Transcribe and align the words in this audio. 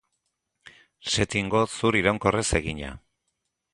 Setingo 1.17 1.61
zur 1.81 1.99
iraunkorrez 2.03 2.49
egina. 2.61 2.91